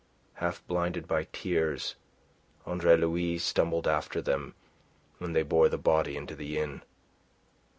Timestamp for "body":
5.77-6.17